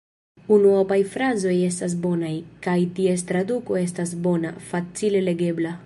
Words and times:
Unuopaj 0.53 0.97
frazoj 1.15 1.53
estas 1.67 1.95
bonaj, 2.07 2.33
kaj 2.69 2.75
ties 3.01 3.27
traduko 3.33 3.79
estas 3.85 4.19
bona, 4.27 4.57
facile 4.73 5.25
legebla. 5.31 5.77